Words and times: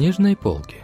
книжной 0.00 0.34
полки. 0.34 0.78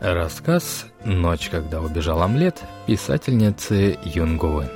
Рассказ 0.00 0.86
«Ночь, 1.04 1.48
когда 1.50 1.80
убежал 1.80 2.22
омлет» 2.22 2.62
писательницы 2.86 3.98
Юнгуэн. 4.04 4.70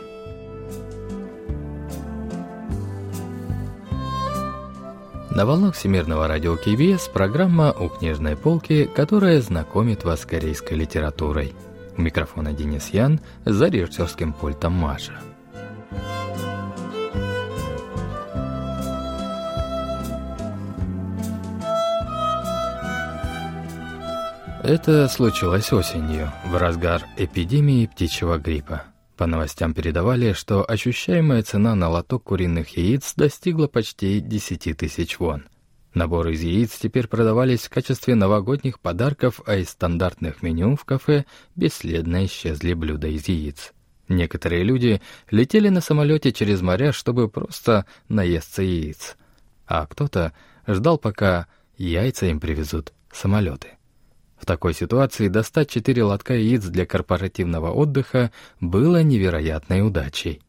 На 5.31 5.47
волнах 5.47 5.77
Всемирного 5.77 6.27
радио 6.27 6.57
КБС 6.57 7.07
программа 7.07 7.71
«У 7.71 7.89
книжной 7.91 8.35
полки», 8.35 8.91
которая 8.93 9.41
знакомит 9.41 10.03
вас 10.03 10.23
с 10.23 10.27
корейской 10.27 10.75
литературой. 10.75 11.55
У 11.97 12.03
микрофона 12.03 12.53
Денис 12.53 12.89
Ян, 12.91 13.21
за 13.45 13.69
режиссерским 13.69 14.33
пультом 14.33 14.73
Маша. 14.73 15.13
Это 24.63 25.09
случилось 25.09 25.73
осенью, 25.73 26.31
в 26.47 26.57
разгар 26.57 27.03
эпидемии 27.17 27.87
птичьего 27.87 28.39
гриппа. 28.39 28.85
По 29.17 29.27
новостям 29.27 29.75
передавали, 29.75 30.35
что 30.35 30.65
ощущаемая 30.69 31.43
цена 31.43 31.75
на 31.75 31.89
лоток 31.89 32.23
куриных 32.23 32.77
яиц 32.77 33.15
достигла 33.17 33.67
почти 33.67 34.21
10 34.21 34.77
тысяч 34.79 35.19
вон. 35.19 35.49
Наборы 35.95 36.33
из 36.33 36.43
яиц 36.43 36.79
теперь 36.79 37.07
продавались 37.07 37.63
в 37.63 37.71
качестве 37.71 38.15
новогодних 38.15 38.81
подарков, 38.81 39.41
а 39.45 39.57
из 39.57 39.71
стандартных 39.71 40.43
меню 40.43 40.75
в 40.75 40.85
кафе 40.85 41.27
бесследно 41.55 42.25
исчезли 42.25 42.73
блюда 42.73 43.09
из 43.09 43.29
яиц. 43.29 43.73
Некоторые 44.09 44.65
люди 44.65 45.03
летели 45.31 45.69
на 45.69 45.81
самолете 45.81 46.33
через 46.33 46.63
моря, 46.63 46.93
чтобы 46.93 47.29
просто 47.29 47.87
наесться 48.09 48.63
яиц. 48.63 49.17
А 49.67 49.87
кто-то 49.87 50.33
ждал, 50.67 50.99
пока 50.99 51.47
яйца 51.77 52.27
им 52.27 52.41
привезут 52.41 52.93
самолеты. 53.13 53.69
В 54.39 54.47
такой 54.47 54.75
ситуации 54.75 55.29
достать 55.29 55.71
четыре 55.71 56.05
лотка 56.05 56.35
яиц 56.35 56.65
для 56.65 56.85
корпоративного 56.85 57.71
отдыха 57.71 58.33
было 58.61 59.03
невероятной 59.03 59.87
удачей. 59.87 60.43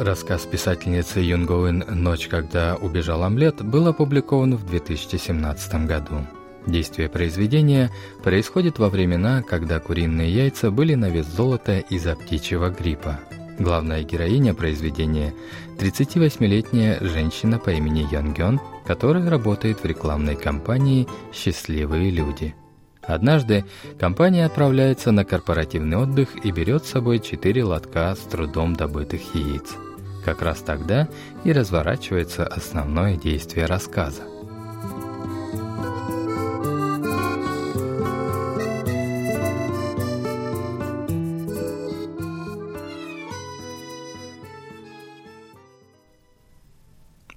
Рассказ 0.00 0.46
писательницы 0.46 1.20
Юнгоин 1.20 1.84
«Ночь, 1.86 2.26
когда 2.26 2.74
убежал 2.74 3.22
омлет» 3.22 3.62
был 3.62 3.86
опубликован 3.86 4.56
в 4.56 4.64
2017 4.64 5.86
году. 5.86 6.26
Действие 6.66 7.10
произведения 7.10 7.90
происходит 8.22 8.78
во 8.78 8.88
времена, 8.88 9.42
когда 9.42 9.78
куриные 9.78 10.34
яйца 10.34 10.70
были 10.70 10.94
на 10.94 11.10
вес 11.10 11.26
золота 11.26 11.80
из-за 11.80 12.16
птичьего 12.16 12.70
гриппа. 12.70 13.20
Главная 13.58 14.02
героиня 14.02 14.54
произведения– 14.54 15.34
38-летняя 15.78 16.98
женщина 17.02 17.58
по 17.58 17.68
имени 17.68 18.08
Ян 18.10 18.32
Гён, 18.32 18.58
которая 18.86 19.28
работает 19.28 19.82
в 19.82 19.84
рекламной 19.84 20.34
кампании 20.34 21.06
«Счастливые 21.30 22.10
люди». 22.10 22.54
Однажды 23.02 23.66
компания 23.98 24.46
отправляется 24.46 25.12
на 25.12 25.26
корпоративный 25.26 25.98
отдых 25.98 26.42
и 26.42 26.52
берет 26.52 26.86
с 26.86 26.90
собой 26.90 27.18
четыре 27.18 27.64
лотка 27.64 28.14
с 28.14 28.20
трудом 28.20 28.74
добытых 28.74 29.34
яиц. 29.34 29.76
Как 30.24 30.42
раз 30.42 30.60
тогда 30.60 31.08
и 31.44 31.52
разворачивается 31.52 32.46
основное 32.46 33.16
действие 33.16 33.66
рассказа. 33.66 34.22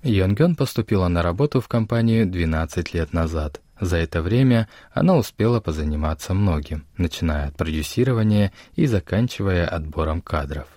Йонгён 0.03 0.55
поступила 0.55 1.07
на 1.07 1.23
работу 1.23 1.61
в 1.61 1.67
компанию 1.69 2.27
12 2.27 2.93
лет 2.93 3.13
назад. 3.13 3.61
За 3.79 3.97
это 3.97 4.21
время 4.21 4.67
она 4.91 5.15
успела 5.15 5.59
позаниматься 5.59 6.33
многим, 6.33 6.85
начиная 6.97 7.47
от 7.47 7.55
продюсирования 7.55 8.51
и 8.75 8.85
заканчивая 8.85 9.65
отбором 9.65 10.21
кадров. 10.21 10.67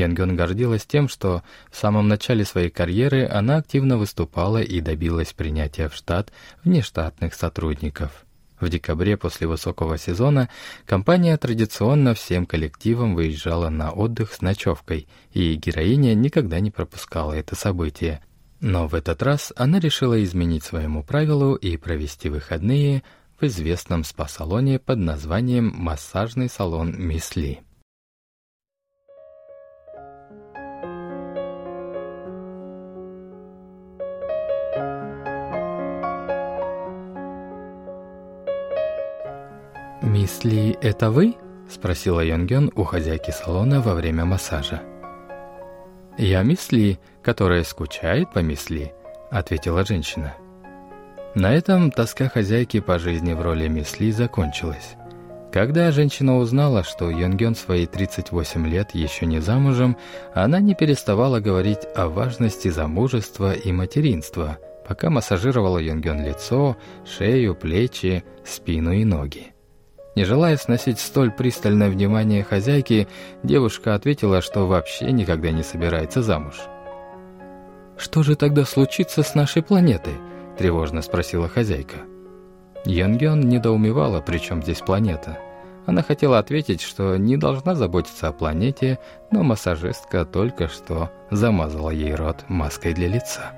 Янгён 0.00 0.36
гордилась 0.36 0.86
тем, 0.86 1.08
что 1.08 1.42
в 1.70 1.76
самом 1.76 2.08
начале 2.08 2.44
своей 2.44 2.70
карьеры 2.70 3.28
она 3.28 3.58
активно 3.58 3.98
выступала 3.98 4.62
и 4.62 4.80
добилась 4.80 5.32
принятия 5.32 5.88
в 5.88 5.94
штат 5.94 6.32
внештатных 6.64 7.34
сотрудников. 7.34 8.24
В 8.60 8.68
декабре 8.68 9.16
после 9.16 9.46
высокого 9.46 9.96
сезона 9.96 10.50
компания 10.84 11.36
традиционно 11.36 12.14
всем 12.14 12.44
коллективом 12.44 13.14
выезжала 13.14 13.70
на 13.70 13.90
отдых 13.90 14.34
с 14.34 14.42
ночевкой, 14.42 15.08
и 15.32 15.54
героиня 15.54 16.14
никогда 16.14 16.60
не 16.60 16.70
пропускала 16.70 17.32
это 17.32 17.54
событие, 17.54 18.22
но 18.60 18.86
в 18.86 18.94
этот 18.94 19.22
раз 19.22 19.52
она 19.56 19.80
решила 19.80 20.22
изменить 20.22 20.64
своему 20.64 21.02
правилу 21.02 21.54
и 21.54 21.76
провести 21.78 22.28
выходные 22.28 23.02
в 23.40 23.44
известном 23.44 24.04
спа-салоне 24.04 24.78
под 24.78 24.98
названием 24.98 25.72
«Массажный 25.74 26.50
салон 26.50 26.94
Мисли». 26.98 27.60
«Мисли, 40.42 40.78
это 40.80 41.10
вы?»— 41.10 41.34
спросила 41.68 42.24
Йонгён 42.24 42.72
у 42.74 42.84
хозяйки 42.84 43.30
салона 43.30 43.82
во 43.82 43.94
время 43.94 44.24
массажа. 44.24 44.80
«Я 46.16 46.42
Мисли, 46.42 46.98
которая 47.22 47.62
скучает 47.62 48.32
по 48.32 48.38
Мисли»,— 48.38 48.94
ответила 49.30 49.84
женщина. 49.84 50.32
На 51.34 51.52
этом 51.52 51.90
тоска 51.90 52.30
хозяйки 52.30 52.80
по 52.80 52.98
жизни 52.98 53.34
в 53.34 53.42
роли 53.42 53.68
Мисли 53.68 54.10
закончилась. 54.12 54.94
Когда 55.52 55.92
женщина 55.92 56.38
узнала, 56.38 56.84
что 56.84 57.10
Йонгён 57.10 57.54
свои 57.54 57.84
38 57.86 58.66
лет 58.66 58.94
еще 58.94 59.26
не 59.26 59.40
замужем, 59.40 59.98
она 60.32 60.58
не 60.60 60.74
переставала 60.74 61.40
говорить 61.40 61.86
о 61.94 62.08
важности 62.08 62.68
замужества 62.68 63.52
и 63.52 63.72
материнства, 63.72 64.56
пока 64.88 65.10
массажировала 65.10 65.76
Йонгён 65.76 66.24
лицо, 66.24 66.78
шею, 67.04 67.54
плечи, 67.54 68.24
спину 68.42 68.92
и 68.92 69.04
ноги. 69.04 69.52
Не 70.16 70.24
желая 70.24 70.56
сносить 70.56 70.98
столь 70.98 71.30
пристальное 71.30 71.88
внимание 71.88 72.42
хозяйки, 72.42 73.06
девушка 73.42 73.94
ответила, 73.94 74.40
что 74.40 74.66
вообще 74.66 75.12
никогда 75.12 75.50
не 75.50 75.62
собирается 75.62 76.22
замуж. 76.22 76.56
«Что 77.96 78.22
же 78.22 78.34
тогда 78.34 78.64
случится 78.64 79.22
с 79.22 79.34
нашей 79.34 79.62
планетой?»– 79.62 80.14
тревожно 80.58 81.02
спросила 81.02 81.48
хозяйка. 81.48 81.98
Янгён 82.84 83.40
недоумевала, 83.40 84.20
при 84.20 84.38
чем 84.38 84.62
здесь 84.62 84.80
планета. 84.80 85.38
Она 85.86 86.02
хотела 86.02 86.38
ответить, 86.38 86.80
что 86.80 87.16
не 87.16 87.36
должна 87.36 87.74
заботиться 87.74 88.28
о 88.28 88.32
планете, 88.32 88.98
но 89.30 89.42
массажистка 89.42 90.24
только 90.24 90.68
что 90.68 91.10
замазала 91.30 91.90
ей 91.90 92.14
рот 92.14 92.44
маской 92.48 92.94
для 92.94 93.08
лица. 93.08 93.52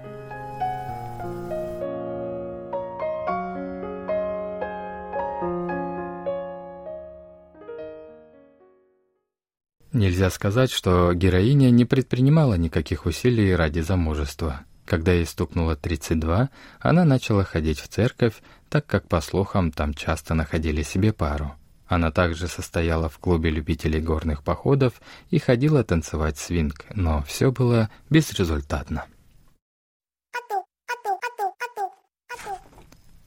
Нельзя 10.02 10.31
сказать, 10.31 10.72
что 10.72 11.14
героиня 11.14 11.70
не 11.70 11.84
предпринимала 11.84 12.54
никаких 12.54 13.06
усилий 13.06 13.54
ради 13.54 13.78
замужества. 13.78 14.62
Когда 14.84 15.12
ей 15.12 15.25
стукнуло 15.25 15.76
32, 15.76 16.50
она 16.81 17.04
начала 17.04 17.44
ходить 17.44 17.78
в 17.78 17.87
церковь, 17.87 18.34
так 18.69 18.84
как, 18.84 19.06
по 19.06 19.20
слухам, 19.20 19.70
там 19.70 19.94
часто 19.94 20.34
находили 20.34 20.82
себе 20.82 21.12
пару. 21.12 21.52
Она 21.87 22.10
также 22.10 22.49
состояла 22.49 23.08
в 23.08 23.20
клубе 23.20 23.50
любителей 23.50 24.00
горных 24.00 24.43
походов 24.43 24.94
и 25.31 25.38
ходила 25.38 25.84
танцевать 25.84 26.37
свинг, 26.37 26.84
но 26.93 27.22
все 27.22 27.52
было 27.52 27.88
безрезультатно. 28.10 29.05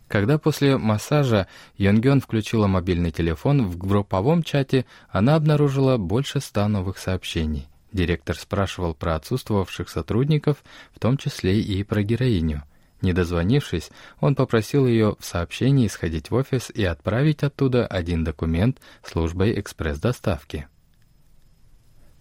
Когда 0.08 0.38
после 0.38 0.78
массажа 0.78 1.48
Йонгён 1.78 2.22
включила 2.22 2.68
мобильный 2.68 3.12
телефон, 3.12 3.68
в 3.68 3.78
групповом 3.78 4.44
чате 4.44 4.86
она 5.10 5.36
обнаружила 5.36 5.98
больше 5.98 6.40
ста 6.42 6.68
новых 6.68 7.00
сообщений. 7.00 7.68
Директор 7.92 8.36
спрашивал 8.36 8.94
про 8.94 9.16
отсутствовавших 9.16 9.90
сотрудников, 9.90 10.64
в 10.94 11.00
том 11.00 11.18
числе 11.18 11.60
и 11.60 11.84
про 11.84 12.04
героиню. 12.04 12.64
Не 13.02 13.14
дозвонившись, 13.14 13.90
он 14.20 14.36
попросил 14.36 14.86
ее 14.88 15.16
в 15.20 15.26
сообщении 15.26 15.88
сходить 15.88 16.30
в 16.30 16.36
офис 16.36 16.70
и 16.70 16.84
отправить 16.84 17.44
оттуда 17.44 17.88
один 17.88 18.24
документ 18.24 18.80
службой 19.04 19.60
экспресс-доставки. 19.60 20.68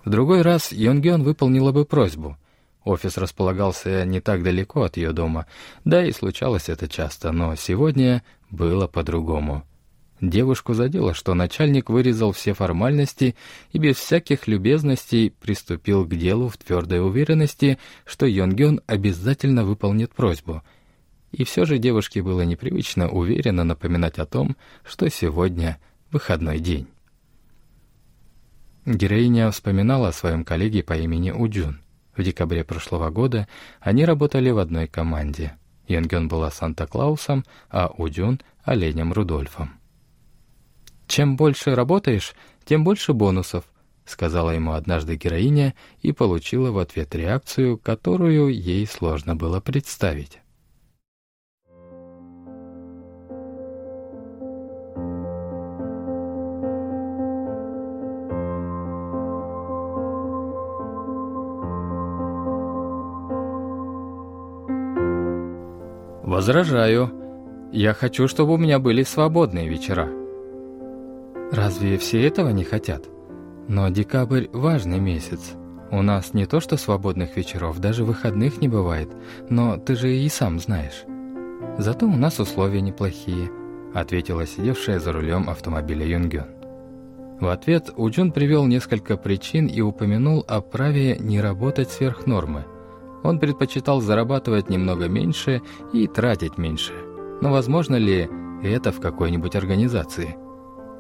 В 0.05 0.11
другой 0.11 0.43
раз 0.43 0.73
Йонгён 0.73 1.23
выполнила 1.23 1.73
бы 1.73 1.85
просьбу. 1.85 2.37
Офис 2.85 3.17
располагался 3.17 4.05
не 4.05 4.21
так 4.21 4.43
далеко 4.43 4.83
от 4.83 4.99
ее 4.99 5.13
дома, 5.13 5.47
да 5.85 6.05
и 6.05 6.13
случалось 6.13 6.69
это 6.69 6.87
часто, 6.87 7.33
но 7.33 7.55
сегодня 7.57 8.23
было 8.51 8.87
по-другому. 8.87 9.65
Девушку 10.21 10.75
задело, 10.75 11.13
что 11.13 11.35
начальник 11.35 11.91
вырезал 11.91 12.33
все 12.33 12.55
формальности 12.55 13.37
и 13.73 13.79
без 13.79 13.97
всяких 13.97 14.47
любезностей 14.47 15.31
приступил 15.31 16.05
к 16.07 16.15
делу 16.15 16.49
в 16.49 16.57
твердой 16.57 17.05
уверенности, 17.05 17.79
что 18.05 18.27
Йонгён 18.27 18.81
обязательно 18.87 19.65
выполнит 19.65 20.13
просьбу. 20.13 20.63
И 21.33 21.45
все 21.45 21.65
же 21.65 21.79
девушке 21.79 22.23
было 22.23 22.43
непривычно 22.43 23.09
уверенно 23.09 23.65
напоминать 23.65 24.19
о 24.19 24.27
том, 24.27 24.57
что 24.85 25.09
сегодня 25.11 25.79
выходной 26.13 26.61
день. 26.61 26.87
Героиня 28.87 29.51
вспоминала 29.51 30.09
о 30.09 30.13
своем 30.13 30.45
коллеге 30.45 30.83
по 30.83 30.93
имени 30.97 31.33
Уджун. 31.33 31.84
В 32.17 32.23
декабре 32.23 32.65
прошлого 32.65 33.11
года 33.11 33.49
они 33.81 34.05
работали 34.05 34.51
в 34.51 34.59
одной 34.59 34.87
команде. 34.87 35.57
Йонгён 35.89 36.29
была 36.29 36.51
Санта-Клаусом, 36.51 37.45
а 37.71 37.89
Уджун— 37.89 38.41
оленем 38.65 39.13
Рудольфом. 39.13 39.75
«Чем 41.07 41.37
больше 41.37 41.75
работаешь, 41.75 42.35
тем 42.65 42.85
больше 42.85 43.13
бонусов»,— 43.13 43.65
сказала 44.07 44.51
ему 44.51 44.73
однажды 44.73 45.17
героиня 45.17 45.75
и 46.01 46.13
получила 46.13 46.71
в 46.71 46.79
ответ 46.79 47.15
реакцию, 47.15 47.79
которую 47.79 48.49
ей 48.49 48.87
сложно 48.87 49.37
было 49.37 49.61
представить. 49.61 50.39
«Возражаю. 66.45 67.11
Я 67.73 67.95
хочу, 67.95 68.29
чтобы 68.29 68.53
у 68.53 68.57
меня 68.59 68.79
были 68.79 69.03
свободные 69.03 69.67
вечера». 69.67 70.11
«Разве 71.51 71.97
все 71.97 72.27
этого 72.27 72.51
не 72.51 72.65
хотят? 72.65 73.07
Но 73.67 73.89
декабрь– 73.89 74.49
важный 74.53 74.99
месяц. 74.99 75.53
У 75.91 76.03
нас 76.03 76.35
не 76.35 76.45
то 76.45 76.61
что 76.61 76.77
свободных 76.77 77.39
вечеров, 77.39 77.79
даже 77.79 78.05
выходных 78.05 78.61
не 78.61 78.69
бывает, 78.69 79.09
но 79.49 79.79
ты 79.79 79.97
же 79.97 80.15
и 80.15 80.29
сам 80.29 80.61
знаешь. 80.61 81.05
Зато 81.79 82.05
у 82.05 82.15
нас 82.15 82.39
условия 82.39 82.83
неплохие»,– 82.83 83.49
ответила 83.95 84.47
сидевшая 84.47 85.01
за 85.01 85.15
рулем 85.15 85.49
автомобиля 85.49 86.07
Юнгён. 86.07 86.49
В 87.41 87.49
ответ 87.49 87.89
Уджун 87.97 88.33
привел 88.33 88.67
несколько 88.67 89.17
причин 89.17 89.67
и 89.67 89.81
упомянул 89.81 90.45
о 90.47 90.61
праве 90.61 91.17
не 91.19 91.41
работать 91.41 91.91
сверх 91.91 92.27
нормы– 92.27 92.67
он 93.25 93.41
предпочитал 93.41 94.01
зарабатывать 94.01 94.69
немного 94.69 95.09
меньше 95.09 95.63
и 95.93 96.07
тратить 96.07 96.59
меньше. 96.59 96.93
Но 97.41 97.51
возможно 97.51 97.97
ли 97.97 98.29
это 98.63 98.93
в 98.93 99.01
какой-нибудь 99.01 99.57
организации? 99.57 100.37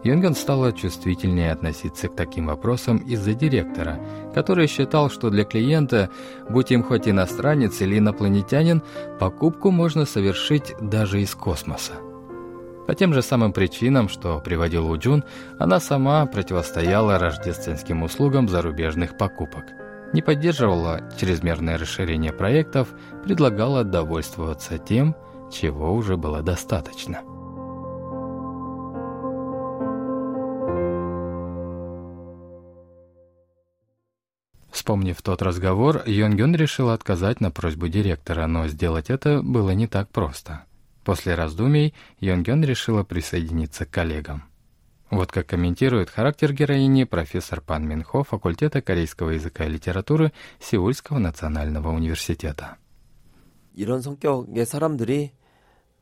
Юнген 0.02 0.34
стала 0.34 0.72
чувствительнее 0.72 1.52
относиться 1.52 2.08
к 2.08 2.16
таким 2.16 2.46
вопросам 2.46 2.98
из-за 2.98 3.32
директора, 3.32 4.00
который 4.34 4.66
считал, 4.66 5.08
что 5.08 5.30
для 5.30 5.44
клиента, 5.44 6.10
будь 6.50 6.72
им 6.72 6.82
хоть 6.82 7.08
иностранец 7.08 7.80
или 7.80 7.98
инопланетянин, 7.98 8.82
покупку 9.18 9.70
можно 9.70 10.04
совершить 10.04 10.74
даже 10.80 11.22
из 11.22 11.34
космоса. 11.34 11.92
По 12.86 12.94
тем 12.94 13.14
же 13.14 13.22
самым 13.22 13.54
причинам, 13.54 14.10
что 14.10 14.40
приводил 14.40 14.90
Уджун, 14.90 15.24
она 15.58 15.80
сама 15.80 16.26
противостояла 16.26 17.18
рождественским 17.18 18.02
услугам 18.02 18.46
зарубежных 18.46 19.16
покупок– 19.16 19.64
не 20.14 20.22
поддерживала 20.22 21.00
чрезмерное 21.18 21.76
расширение 21.76 22.32
проектов, 22.32 22.88
предлагала 23.24 23.82
довольствоваться 23.82 24.78
тем, 24.78 25.16
чего 25.52 25.92
уже 25.92 26.16
было 26.16 26.40
достаточно. 26.40 27.22
Вспомнив 34.70 35.20
тот 35.20 35.42
разговор, 35.42 36.02
Йонгён 36.06 36.54
решил 36.54 36.90
отказать 36.90 37.40
на 37.40 37.50
просьбу 37.50 37.88
директора, 37.88 38.46
но 38.46 38.68
сделать 38.68 39.10
это 39.10 39.42
было 39.42 39.72
не 39.72 39.88
так 39.88 40.10
просто. 40.10 40.64
После 41.04 41.34
раздумий 41.34 41.92
Йонгён 42.20 42.62
решила 42.62 43.02
присоединиться 43.02 43.84
к 43.84 43.90
коллегам. 43.90 44.44
Вот 45.13 45.31
как 45.31 45.47
комментирует 45.47 46.09
характер 46.09 46.53
героини 46.53 47.03
профессор 47.03 47.61
Пан 47.61 47.87
Минхо 47.87 48.23
факультета 48.23 48.81
корейского 48.81 49.31
языка 49.31 49.65
и 49.65 49.69
литературы 49.69 50.31
Сеульского 50.59 51.17
национального 51.17 51.89
университета. 51.89 52.77
이런 53.73 54.01
성격의 54.01 54.65
사람들이 54.65 55.31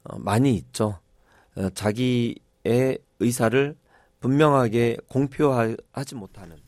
많이 0.04 0.56
있죠. 0.56 1.00
자기의 1.74 2.40
의사를 3.20 3.78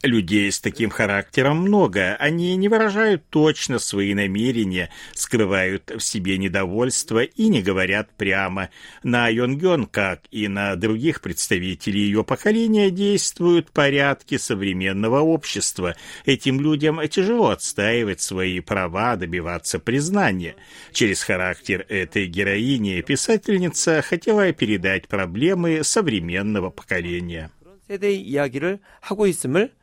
Людей 0.02 0.50
с 0.50 0.60
таким 0.60 0.90
характером 0.90 1.58
много. 1.58 2.16
Они 2.16 2.54
не 2.56 2.68
выражают 2.68 3.28
точно 3.30 3.78
свои 3.78 4.14
намерения, 4.14 4.90
скрывают 5.12 5.90
в 5.90 6.00
себе 6.00 6.36
недовольство 6.38 7.22
и 7.22 7.48
не 7.48 7.62
говорят 7.62 8.10
прямо. 8.16 8.70
На 9.02 9.28
Йонгён, 9.28 9.86
как 9.86 10.22
и 10.30 10.48
на 10.48 10.76
других 10.76 11.20
представителей 11.20 12.00
ее 12.00 12.24
поколения, 12.24 12.90
действуют 12.90 13.70
порядки 13.70 14.36
современного 14.36 15.20
общества. 15.20 15.96
Этим 16.24 16.60
людям 16.60 17.00
тяжело 17.08 17.50
отстаивать 17.50 18.20
свои 18.20 18.60
права, 18.60 19.16
добиваться 19.16 19.78
признания. 19.78 20.56
Через 20.92 21.22
характер 21.22 21.86
этой 21.88 22.26
героини 22.26 23.00
писательница 23.00 24.02
хотела 24.02 24.52
передать 24.52 25.08
проблемы 25.08 25.84
современного 25.84 26.70
поколения. 26.70 27.43
세대의 27.87 28.21
이야기를 28.21 28.79
하고 29.01 29.27
있음을 29.27 29.73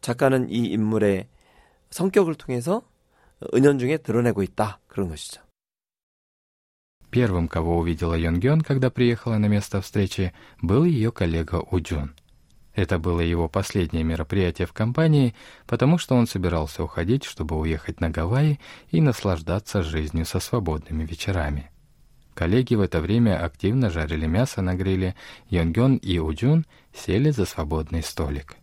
작가는 0.00 0.50
이 0.50 0.66
인물의 0.66 1.28
성격을 1.90 2.34
통해서 2.34 2.82
은연중에 3.54 3.98
드러내고 3.98 4.42
있다. 4.42 4.80
그런 4.86 5.08
것이죠. 5.08 5.42
Первым, 7.10 7.48
кого 7.48 7.78
увидела 7.78 8.14
Йонгён, 8.14 8.60
когда 8.60 8.90
приехала 8.90 9.38
на 9.38 9.46
место 9.46 9.80
встречи, 9.80 10.32
был 10.60 10.84
ее 10.84 11.12
коллега 11.12 11.56
Уджун. 11.70 12.14
Это 12.74 12.98
было 12.98 13.20
его 13.20 13.48
последнее 13.48 14.04
мероприятие 14.04 14.66
в 14.66 14.74
компании, 14.74 15.34
потому 15.66 15.96
что 15.96 16.14
он 16.14 16.26
собирался 16.26 16.84
уходить, 16.84 17.24
чтобы 17.24 17.58
уехать 17.58 18.00
на 18.00 18.10
Гавайи 18.10 18.60
и 18.90 19.00
наслаждаться 19.00 19.82
жизнью 19.82 20.26
со 20.26 20.40
свободными 20.40 21.04
вечерами. 21.04 21.69
Коллеги 22.41 22.73
в 22.73 22.81
это 22.81 23.01
время 23.01 23.45
активно 23.45 23.91
жарили 23.91 24.25
мясо 24.25 24.63
на 24.63 24.73
гриле. 24.73 25.13
Йонгён 25.51 25.97
и 25.97 26.17
Уджун 26.17 26.65
сели 26.91 27.29
за 27.29 27.45
свободный 27.45 28.01
столик. 28.01 28.55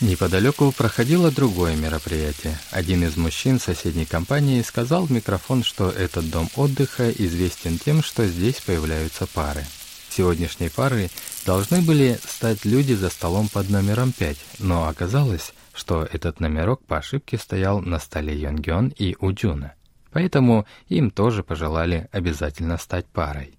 Неподалеку 0.00 0.70
проходило 0.70 1.32
другое 1.32 1.74
мероприятие. 1.74 2.56
Один 2.70 3.02
из 3.02 3.16
мужчин 3.16 3.58
соседней 3.58 4.06
компании 4.06 4.62
сказал 4.62 5.06
в 5.06 5.10
микрофон, 5.10 5.64
что 5.64 5.90
этот 5.90 6.30
дом 6.30 6.48
отдыха 6.54 7.10
известен 7.10 7.76
тем, 7.76 8.04
что 8.04 8.24
здесь 8.28 8.60
появляются 8.60 9.26
пары. 9.26 9.66
Сегодняшней 10.14 10.68
парой 10.68 11.10
должны 11.46 11.80
были 11.80 12.18
стать 12.22 12.66
люди 12.66 12.92
за 12.92 13.08
столом 13.08 13.48
под 13.48 13.70
номером 13.70 14.12
5, 14.12 14.36
но 14.58 14.86
оказалось, 14.86 15.54
что 15.72 16.02
этот 16.02 16.38
номерок 16.38 16.84
по 16.84 16.98
ошибке 16.98 17.38
стоял 17.38 17.80
на 17.80 17.98
столе 17.98 18.38
Йонгён 18.38 18.88
и 18.88 19.16
Уджуна. 19.18 19.72
Поэтому 20.12 20.66
им 20.88 21.10
тоже 21.10 21.42
пожелали 21.42 22.10
обязательно 22.12 22.76
стать 22.76 23.06
парой. 23.06 23.56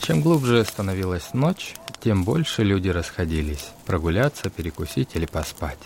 Чем 0.00 0.22
глубже 0.22 0.64
становилась 0.64 1.34
ночь, 1.34 1.76
тем 2.00 2.24
больше 2.24 2.64
люди 2.64 2.88
расходились 2.88 3.70
прогуляться, 3.86 4.50
перекусить 4.50 5.14
или 5.14 5.24
поспать. 5.24 5.78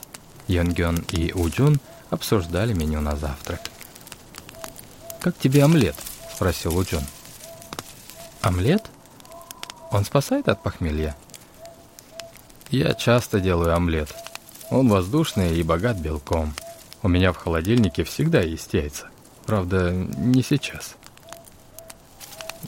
Йонгён 0.47 1.05
и 1.13 1.31
Уджун 1.35 1.79
обсуждали 2.11 2.73
меню 2.73 3.01
на 3.01 3.17
завтрак. 3.17 3.61
«Как 5.21 5.37
тебе 5.39 5.65
омлет?»– 5.65 5.97
спросил 6.35 6.77
Уджун. 6.77 7.03
Омлет? 8.41 8.85
Он 9.91 10.05
спасает 10.05 10.49
от 10.49 10.63
похмелья? 10.63 11.17
Я 12.71 12.95
часто 12.95 13.41
делаю 13.41 13.75
омлет. 13.75 14.15
Он 14.71 14.89
воздушный 14.89 15.59
и 15.59 15.63
богат 15.63 15.99
белком. 15.99 16.55
У 17.03 17.09
меня 17.09 17.33
в 17.33 17.37
холодильнике 17.37 18.05
всегда 18.05 18.41
есть 18.41 18.75
яйца. 18.75 19.09
Правда, 19.47 19.93
не 19.93 20.43
сейчас. 20.43 20.97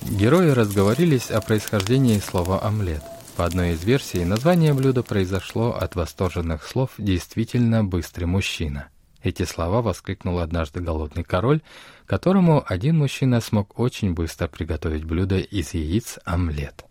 Герои 0.03 0.51
разговорились 0.51 1.31
о 1.31 1.41
происхождении 1.41 2.19
слова 2.19 2.63
«омлет». 2.63 3.03
По 3.37 3.45
одной 3.45 3.73
из 3.73 3.85
версий, 3.85 4.25
название 4.25 4.75
блюда 4.75 5.03
произошло 5.03 5.73
от 5.73 5.95
восторженных 5.95 6.67
слов 6.67 6.91
«действительно 6.99 7.85
быстрый 7.85 8.25
мужчина». 8.25 8.89
Эти 9.23 9.43
слова 9.43 9.83
воскликнул 9.83 10.39
однажды 10.39 10.81
голодный 10.81 11.25
король, 11.25 11.61
которому 12.07 12.65
один 12.67 12.97
мужчина 12.99 13.41
смог 13.41 13.79
очень 13.79 14.15
быстро 14.15 14.49
приготовить 14.49 15.05
блюдо 15.05 15.39
из 15.39 15.75
яиц 15.75 16.19
омлет. 16.25 16.85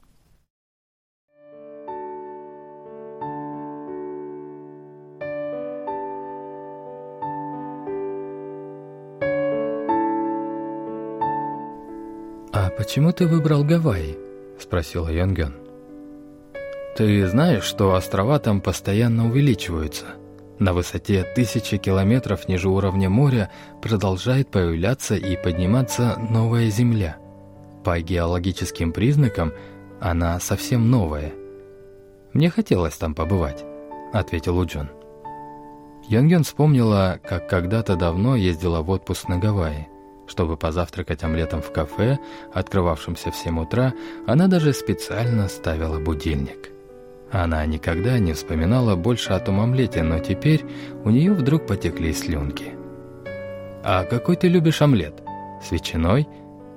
«А 12.51 12.69
почему 12.77 13.11
ты 13.11 13.25
выбрал 13.25 13.63
Гавайи?»— 13.63 14.17
спросила 14.59 15.09
Йонгён. 15.09 15.55
«Ты 16.95 17.25
знаешь, 17.27 17.63
что 17.63 17.93
острова 17.95 18.37
там 18.37 18.61
постоянно 18.61 19.27
увеличиваются?» 19.27 20.18
На 20.59 20.73
высоте 20.73 21.23
тысячи 21.23 21.77
километров 21.77 22.49
ниже 22.49 22.67
уровня 22.67 23.09
моря 23.09 23.49
продолжает 23.81 24.51
появляться 24.51 25.15
и 25.15 25.41
подниматься 25.41 26.17
новая 26.29 26.69
Земля. 26.69 27.17
По 27.85 27.97
геологическим 27.99 28.91
признакам 28.91 29.53
она 30.01 30.37
совсем 30.41 30.91
новая. 30.91 31.31
«Мне 32.33 32.49
хотелось 32.49 32.97
там 32.97 33.15
побывать»,— 33.15 33.63
ответил 34.13 34.57
Уджон. 34.57 34.89
Йонген 36.09 36.43
вспомнила, 36.43 37.19
как 37.23 37.47
когда-то 37.47 37.95
давно 37.95 38.35
ездила 38.35 38.81
в 38.81 38.89
отпуск 38.89 39.29
на 39.29 39.37
Гавайи. 39.37 39.87
Чтобы 40.27 40.57
позавтракать 40.57 41.23
омлетом 41.23 41.61
в 41.61 41.71
кафе, 41.71 42.19
открывавшемся 42.53 43.31
в 43.31 43.35
7 43.35 43.61
утра, 43.61 43.93
она 44.27 44.47
даже 44.47 44.73
специально 44.73 45.47
ставила 45.47 45.99
будильник. 45.99 46.69
Она 47.31 47.65
никогда 47.65 48.17
не 48.17 48.33
вспоминала 48.33 48.95
больше 48.95 49.33
о 49.33 49.39
том 49.39 49.59
омлете, 49.59 50.01
но 50.01 50.19
теперь 50.19 50.65
у 51.03 51.09
нее 51.09 51.33
вдруг 51.33 51.67
потекли 51.67 52.11
слюнки. 52.13 52.73
«А 53.83 54.03
какой 54.03 54.35
ты 54.35 54.47
любишь 54.47 54.81
омлет? 54.81 55.21
С 55.63 55.71
ветчиной? 55.71 56.27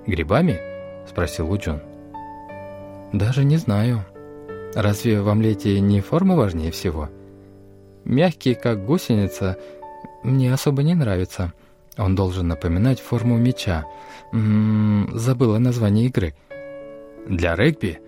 Грибами?»— 0.06 0.60
спросил 1.08 1.50
Уджон. 1.50 1.80
«Даже 3.12 3.44
не 3.44 3.56
знаю. 3.56 4.04
Разве 4.74 5.20
в 5.20 5.28
омлете 5.28 5.80
не 5.80 6.00
форма 6.00 6.36
важнее 6.36 6.70
всего? 6.70 7.08
Мягкий, 8.04 8.54
как 8.54 8.84
гусеница, 8.84 9.56
мне 10.22 10.52
особо 10.52 10.82
не 10.82 10.94
нравится. 10.94 11.52
Он 11.98 12.14
должен 12.14 12.48
напоминать 12.48 13.00
форму 13.00 13.36
мяча. 13.36 13.84
М 14.32 15.04
-м, 15.04 15.16
забыла 15.16 15.58
название 15.58 16.06
игры. 16.06 16.34
Для 17.26 17.56
регби?» 17.56 18.00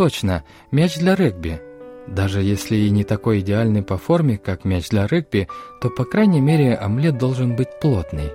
Точно, 0.00 0.44
мяч 0.70 0.96
для 0.96 1.14
регби. 1.14 1.60
Даже 2.06 2.40
если 2.40 2.74
и 2.74 2.88
не 2.88 3.04
такой 3.04 3.40
идеальный 3.40 3.82
по 3.82 3.98
форме, 3.98 4.38
как 4.38 4.64
мяч 4.64 4.88
для 4.88 5.06
регби, 5.06 5.46
то, 5.82 5.90
по 5.90 6.06
крайней 6.06 6.40
мере, 6.40 6.74
омлет 6.74 7.18
должен 7.18 7.54
быть 7.54 7.68
плотный. 7.82 8.30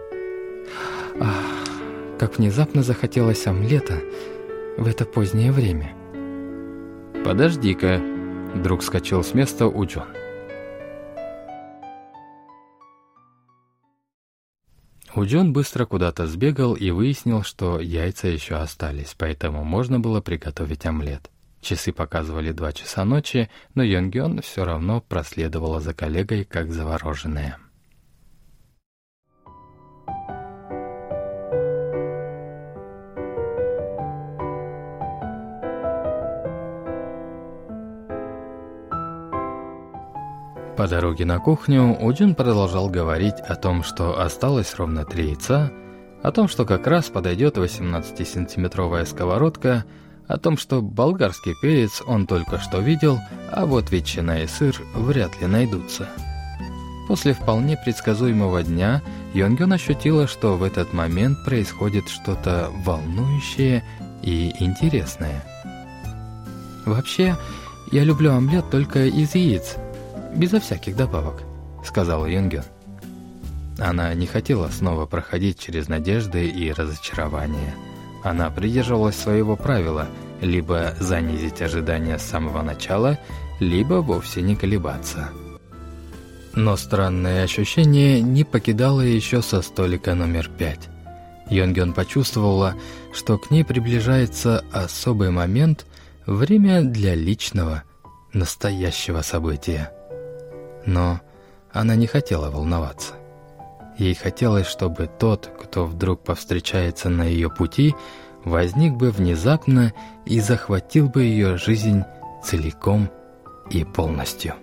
Ах, 1.20 1.44
как 2.20 2.38
внезапно 2.38 2.84
захотелось 2.84 3.48
омлета 3.48 4.00
в 4.78 4.86
это 4.86 5.06
позднее 5.06 5.52
время. 5.52 5.96
«Подожди-ка»,— 7.26 8.00
вдруг 8.54 8.84
скачал 8.84 9.24
с 9.24 9.34
места 9.34 9.66
у 9.66 9.86
Джон. 9.86 10.06
Уджон 15.16 15.52
быстро 15.52 15.88
куда-то 15.88 16.28
сбегал 16.28 16.76
и 16.76 16.92
выяснил, 16.92 17.42
что 17.42 17.80
яйца 17.80 18.28
еще 18.28 18.54
остались, 18.54 19.16
поэтому 19.18 19.64
можно 19.64 20.00
было 20.00 20.22
приготовить 20.22 20.86
омлет. 20.86 21.32
Часы 21.66 21.92
показывали 21.92 22.52
два 22.52 22.72
часа 22.74 23.06
ночи, 23.06 23.50
но 23.74 23.82
Йонгён 23.82 24.40
все 24.44 24.66
равно 24.66 25.02
проследовала 25.02 25.80
за 25.80 25.96
коллегой, 25.96 26.44
как 26.44 26.72
завороженная. 26.72 27.58
По 40.78 40.88
дороге 40.88 41.26
на 41.26 41.40
кухню 41.40 41.98
Уджин 42.00 42.36
продолжал 42.36 42.90
говорить 42.92 43.40
о 43.40 43.56
том, 43.56 43.82
что 43.82 44.22
осталось 44.22 44.76
ровно 44.76 45.04
три 45.04 45.30
яйца, 45.30 45.72
о 46.22 46.32
том, 46.32 46.48
что 46.48 46.64
как 46.66 46.86
раз 46.86 47.06
подойдет 47.10 47.58
18-сантиметровая 47.58 49.06
сковородка– 49.06 49.84
о 50.28 50.38
том, 50.38 50.58
что 50.58 50.82
болгарский 50.82 51.54
перец 51.62 52.02
он 52.06 52.28
только 52.28 52.60
что 52.60 52.80
видел, 52.80 53.20
а 53.52 53.66
вот 53.66 53.92
ветчина 53.92 54.42
и 54.44 54.48
сыр 54.48 54.76
вряд 54.94 55.40
ли 55.40 55.48
найдутся. 55.48 56.10
После 57.08 57.34
вполне 57.34 57.78
предсказуемого 57.78 58.64
дня 58.64 59.02
Йонгён 59.34 59.74
ощутила, 59.74 60.28
что 60.28 60.58
в 60.58 60.64
этот 60.64 60.94
момент 60.94 61.44
происходит 61.46 62.10
что-то 62.10 62.72
волнующее 62.84 63.84
и 64.24 64.52
интересное. 64.60 65.44
«Вообще, 66.86 67.36
я 67.92 68.04
люблю 68.04 68.32
омлет 68.32 68.70
только 68.72 69.06
из 69.06 69.36
яиц, 69.36 69.76
безо 70.36 70.60
всяких 70.60 70.96
добавок»,— 70.96 71.44
сказала 71.86 72.26
Йонгён. 72.26 72.64
Она 73.78 74.14
не 74.14 74.26
хотела 74.26 74.70
снова 74.70 75.06
проходить 75.06 75.60
через 75.60 75.88
надежды 75.88 76.48
и 76.48 76.72
разочарования. 76.72 77.76
Она 78.26 78.50
придерживалась 78.50 79.16
своего 79.16 79.56
правила– 79.56 80.10
либо 80.42 80.94
занизить 81.00 81.62
ожидания 81.62 82.18
с 82.18 82.24
самого 82.24 82.62
начала, 82.62 83.18
либо 83.60 83.96
вовсе 83.96 84.42
не 84.42 84.56
колебаться. 84.56 85.30
Но 86.54 86.78
странное 86.78 87.44
ощущение 87.44 88.22
не 88.22 88.44
покидало 88.44 89.02
еще 89.02 89.42
со 89.42 89.62
столика 89.62 90.14
номер 90.16 90.50
пять. 90.50 90.88
Йонгён 91.50 91.94
почувствовала, 91.94 92.76
что 93.14 93.38
к 93.38 93.52
ней 93.52 93.64
приближается 93.64 94.64
особый 94.72 95.32
момент, 95.32 95.86
время 96.26 96.82
для 96.82 97.14
личного, 97.14 97.84
настоящего 98.34 99.22
события. 99.22 99.92
Но 100.86 101.20
она 101.72 101.96
не 101.96 102.08
хотела 102.08 102.50
волноваться. 102.50 103.14
Ей 103.98 104.14
хотелось, 104.14 104.68
чтобы 104.68 105.08
тот, 105.08 105.50
кто 105.62 105.86
вдруг 105.86 106.24
повстречается 106.24 107.10
на 107.10 107.24
ее 107.24 107.50
пути, 107.50 107.96
возник 108.44 108.94
бы 108.94 109.12
внезапно 109.12 109.94
и 110.26 110.40
захватил 110.40 111.10
бы 111.10 111.24
ее 111.24 111.58
жизнь 111.58 112.04
целиком 112.44 113.10
и 113.70 113.84
полностью. 113.86 114.56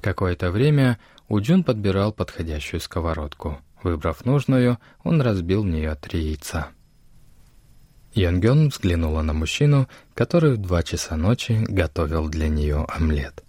Какое-то 0.00 0.50
время 0.50 0.98
Уджун 1.28 1.64
подбирал 1.64 2.12
подходящую 2.12 2.80
сковородку. 2.80 3.58
Выбрав 3.82 4.24
нужную, 4.24 4.78
он 5.04 5.20
разбил 5.20 5.62
в 5.62 5.66
нее 5.66 5.94
три 5.96 6.20
яйца. 6.20 6.68
Йонгён 8.14 8.68
взглянула 8.68 9.22
на 9.22 9.32
мужчину, 9.32 9.88
который 10.14 10.54
в 10.54 10.58
два 10.58 10.82
часа 10.82 11.16
ночи 11.16 11.64
готовил 11.68 12.28
для 12.28 12.48
нее 12.48 12.84
омлет. 12.88 13.44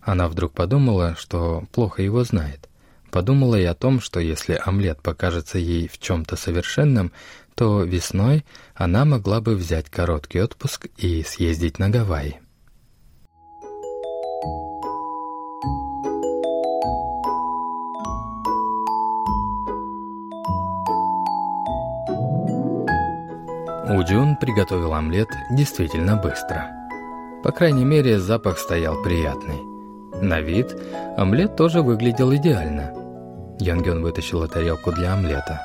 Она 0.00 0.28
вдруг 0.28 0.52
подумала, 0.52 1.16
что 1.18 1.64
плохо 1.72 2.02
его 2.02 2.22
знает. 2.24 2.68
Подумала 3.10 3.56
и 3.56 3.64
о 3.64 3.74
том, 3.74 4.00
что 4.00 4.20
если 4.20 4.60
омлет 4.64 5.02
покажется 5.02 5.58
ей 5.58 5.88
в 5.88 5.98
чем-то 5.98 6.36
совершенным, 6.36 7.12
то 7.54 7.82
весной 7.82 8.44
она 8.74 9.04
могла 9.04 9.40
бы 9.40 9.56
взять 9.56 9.90
короткий 9.90 10.40
отпуск 10.40 10.86
и 10.96 11.22
съездить 11.22 11.78
на 11.78 11.88
Гавайи. 11.88 12.40
Уджун 23.88 24.34
приготовил 24.34 24.94
омлет 24.94 25.28
действительно 25.48 26.16
быстро. 26.16 26.68
По 27.44 27.52
крайней 27.52 27.84
мере, 27.84 28.18
запах 28.18 28.58
стоял 28.58 29.00
приятный. 29.00 29.62
На 30.20 30.40
вид 30.40 30.76
омлет 31.16 31.54
тоже 31.54 31.82
выглядел 31.82 32.34
идеально. 32.34 32.92
Янгён 33.60 34.02
вытащила 34.02 34.48
тарелку 34.48 34.90
для 34.90 35.14
омлета. 35.14 35.62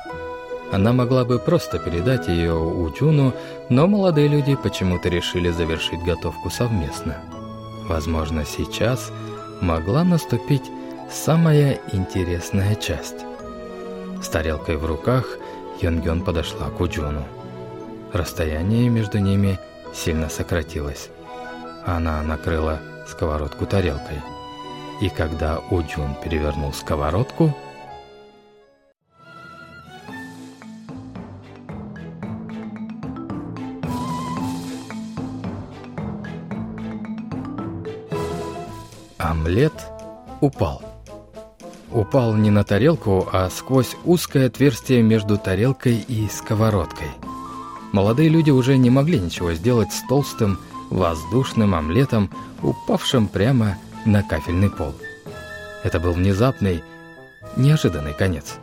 Она 0.70 0.92
могла 0.92 1.24
бы 1.24 1.40
просто 1.40 1.80
передать 1.80 2.28
ее 2.28 2.54
Уджуну, 2.54 3.34
но 3.68 3.88
молодые 3.88 4.28
люди 4.28 4.54
почему-то 4.54 5.08
решили 5.08 5.50
завершить 5.50 6.04
готовку 6.04 6.48
совместно. 6.48 7.16
Возможно, 7.88 8.44
сейчас 8.44 9.10
могла 9.60 10.04
наступить 10.04 10.70
самая 11.10 11.80
интересная 11.92 12.76
часть. 12.76 13.26
С 14.22 14.28
тарелкой 14.28 14.76
в 14.76 14.86
руках 14.86 15.38
Янгён 15.80 16.22
подошла 16.22 16.70
к 16.70 16.80
Уджуну. 16.80 17.24
Расстояние 18.12 18.90
между 18.90 19.18
ними 19.18 19.58
сильно 19.94 20.28
сократилось. 20.28 21.08
Она 21.86 22.22
накрыла 22.22 22.78
сковородку 23.08 23.64
тарелкой. 23.64 24.20
И 25.00 25.08
когда 25.08 25.58
Уджун 25.70 26.14
перевернул 26.22 26.74
сковородку, 26.74 27.56
омлет 39.16 39.72
упал. 40.42 40.82
Упал 41.90 42.34
не 42.34 42.50
на 42.50 42.62
тарелку, 42.62 43.26
а 43.32 43.48
сквозь 43.48 43.96
узкое 44.04 44.48
отверстие 44.48 45.02
между 45.02 45.38
тарелкой 45.38 45.96
и 46.06 46.28
сковородкой. 46.28 47.08
Молодые 47.92 48.30
люди 48.30 48.50
уже 48.50 48.78
не 48.78 48.88
могли 48.88 49.20
ничего 49.20 49.52
сделать 49.52 49.92
с 49.92 50.02
толстым, 50.08 50.58
воздушным 50.90 51.74
омлетом, 51.74 52.30
упавшим 52.62 53.28
прямо 53.28 53.76
на 54.06 54.22
кафельный 54.22 54.70
пол. 54.70 54.94
Это 55.84 56.00
был 56.00 56.12
внезапный, 56.12 56.82
неожиданный 57.56 58.14
конец. 58.14 58.56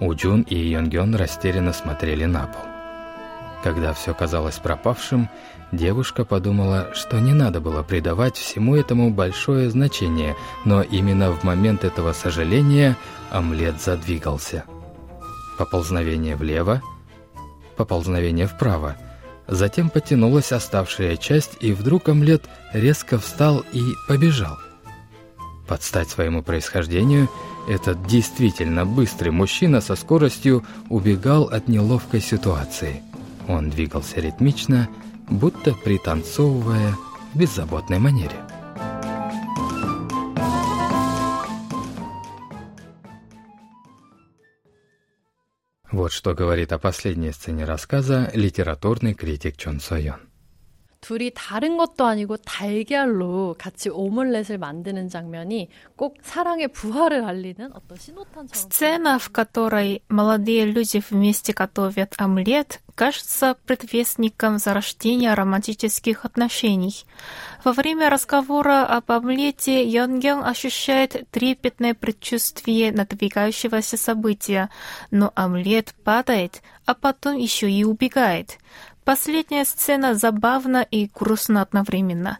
Уджун 0.00 0.42
и 0.42 0.56
Йонгён 0.56 1.14
растерянно 1.14 1.72
смотрели 1.72 2.24
на 2.24 2.46
пол. 2.46 2.62
Когда 3.62 3.92
все 3.92 4.14
казалось 4.14 4.56
пропавшим, 4.56 5.28
девушка 5.72 6.24
подумала, 6.24 6.90
что 6.94 7.18
не 7.18 7.32
надо 7.32 7.60
было 7.60 7.82
придавать 7.82 8.36
всему 8.36 8.76
этому 8.76 9.10
большое 9.10 9.70
значение, 9.70 10.36
но 10.64 10.82
именно 10.82 11.32
в 11.32 11.42
момент 11.42 11.84
этого 11.84 12.12
сожаления 12.12 12.96
омлет 13.30 13.82
задвигался. 13.82 14.64
Поползновение 15.58 16.36
влево, 16.36 16.82
поползновение 17.76 18.46
вправо. 18.46 18.96
Затем 19.48 19.90
потянулась 19.90 20.52
оставшая 20.52 21.16
часть, 21.16 21.56
и 21.60 21.72
вдруг 21.72 22.08
омлет 22.08 22.42
резко 22.72 23.18
встал 23.18 23.64
и 23.72 23.82
побежал. 24.08 24.56
Под 25.68 25.82
стать 25.82 26.08
своему 26.08 26.42
происхождению, 26.42 27.28
этот 27.68 28.06
действительно 28.06 28.86
быстрый 28.86 29.30
мужчина 29.30 29.80
со 29.80 29.96
скоростью 29.96 30.64
убегал 30.88 31.44
от 31.44 31.68
неловкой 31.68 32.20
ситуации. 32.20 33.02
Он 33.48 33.70
двигался 33.70 34.20
ритмично, 34.20 34.88
будто 35.28 35.74
пританцовывая 35.74 36.94
в 37.32 37.38
беззаботной 37.38 37.98
манере. 37.98 38.36
Вот 45.96 46.12
что 46.12 46.34
говорит 46.34 46.72
о 46.72 46.78
последней 46.78 47.32
сцене 47.32 47.64
рассказа 47.64 48.30
литературный 48.34 49.14
критик 49.14 49.56
Чон 49.56 49.80
Сойон. 49.80 50.20
둘이 51.01 51.31
다른 51.33 51.77
것도 51.77 52.05
아니고 52.05 52.37
달걀로 52.37 53.55
같이 53.57 53.89
오믈렛을 53.89 54.59
만드는 54.59 55.09
장면이 55.09 55.69
꼭 55.95 56.17
사랑의 56.21 56.67
부활을 56.67 57.25
알리는 57.25 57.71
어떤 57.73 57.97
신호탄처럼 57.97 58.47
Сцена, 58.53 59.17
в 59.17 59.31
которой 59.31 60.03
молодые 60.09 60.65
люди 60.65 61.01
вместе 61.09 61.53
готовят 61.53 62.13
омлет, 62.17 62.81
кажется 62.93 63.57
предвестником 63.65 64.59
зарождения 64.59 65.33
романтических 65.33 66.23
отношений. 66.23 67.03
Во 67.63 67.73
время 67.73 68.11
разговора 68.11 68.85
об 68.85 69.11
омлете 69.11 69.83
Йонгён 69.83 70.45
ощущает 70.45 71.27
трепетное 71.31 71.95
предчувствие 71.95 72.91
надвигающегося 72.91 73.97
события, 73.97 74.69
но 75.09 75.31
омлет 75.35 75.95
падает, 76.03 76.61
а 76.85 76.93
потом 76.93 77.37
еще 77.37 77.71
и 77.71 77.83
убегает. 77.83 78.59
Последняя 79.06 79.64
сцена 79.64 80.16
забавна 80.16 80.84
и 80.90 81.06
грустна 81.06 81.62
одновременно. 81.62 82.38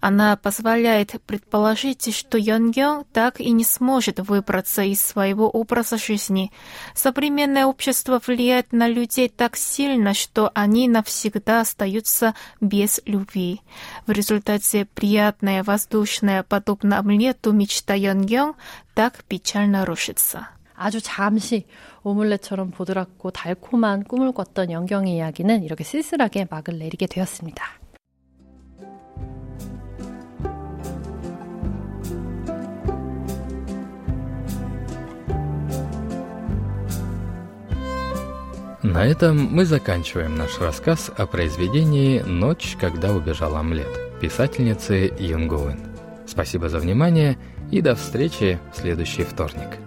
Она 0.00 0.34
позволяет 0.36 1.12
предположить, 1.26 2.16
что 2.16 2.38
Йонгён 2.38 3.04
так 3.12 3.38
и 3.38 3.50
не 3.50 3.64
сможет 3.64 4.20
выбраться 4.20 4.80
из 4.80 5.02
своего 5.02 5.50
образа 5.50 5.98
жизни. 5.98 6.52
Современное 6.94 7.66
общество 7.66 8.18
влияет 8.26 8.72
на 8.72 8.88
людей 8.88 9.28
так 9.28 9.58
сильно, 9.58 10.14
что 10.14 10.50
они 10.54 10.88
навсегда 10.88 11.60
остаются 11.60 12.34
без 12.62 12.98
любви. 13.04 13.60
В 14.06 14.10
результате 14.10 14.86
приятная 14.86 15.62
воздушная, 15.62 16.42
подобно 16.44 16.98
омлету, 16.98 17.52
мечта 17.52 17.92
Йонгён 17.92 18.54
так 18.94 19.22
печально 19.24 19.84
рушится. 19.84 20.48
아주 20.75 20.99
잠시 21.01 21.67
오믈렛처럼 22.03 22.71
보드랍고 22.71 23.31
달콤한 23.31 24.03
꿈을 24.03 24.31
꿨던 24.31 24.71
영경의 24.71 25.15
이야기는 25.15 25.63
이렇게 25.63 25.83
쓸쓸하게 25.83 26.47
막을 26.49 26.79
내리게 26.79 27.05
되었습니다. 27.05 27.81
На 38.83 39.05
этом 39.05 39.37
мы 39.53 39.63
заканчиваем 39.63 40.35
наш 40.35 40.59
рассказ 40.59 41.11
о 41.15 41.25
произведении 41.25 42.19
«Ночь, 42.19 42.75
когда 42.77 43.13
убежал 43.13 43.55
омлет» 43.55 43.87
писательницы 44.19 45.13
Юнгуэн. 45.17 45.79
Спасибо 46.27 46.67
за 46.67 46.79
внимание 46.79 47.37
и 47.71 47.81
до 47.81 47.95
встречи 47.95 48.59
в 48.73 48.77
следующий 48.77 49.23
вторник. 49.23 49.77